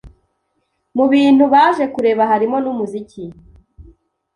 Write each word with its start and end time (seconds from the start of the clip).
mu 0.97 1.05
bintu 1.13 1.43
baje 1.53 1.85
kureba 1.93 2.23
harimo 2.31 2.57
n’umuziki 2.63 3.23